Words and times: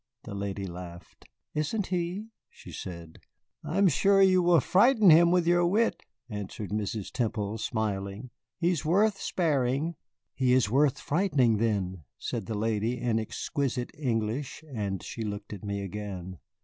The 0.23 0.33
lady 0.33 0.65
laughed. 0.65 1.25
"Isn't 1.53 1.85
he?" 1.85 2.31
she 2.49 2.71
said. 2.71 3.19
"I 3.63 3.77
am 3.77 3.87
sure 3.87 4.19
you 4.19 4.41
will 4.41 4.59
frighten 4.59 5.11
him 5.11 5.29
with 5.29 5.45
your 5.45 5.63
wit," 5.67 6.01
answered 6.27 6.71
Mrs. 6.71 7.11
Temple, 7.11 7.59
smiling. 7.59 8.31
"He 8.57 8.71
is 8.71 8.83
worth 8.83 9.19
sparing." 9.21 9.93
"He 10.33 10.53
is 10.53 10.71
worth 10.71 10.97
frightening, 10.97 11.57
then," 11.57 12.05
said 12.17 12.47
the 12.47 12.57
lady, 12.57 12.99
in 12.99 13.19
exquisite 13.19 13.91
English, 13.95 14.63
and 14.73 15.03
she 15.03 15.21
looked 15.21 15.53
at 15.53 15.63
me 15.63 15.83
again. 15.83 16.39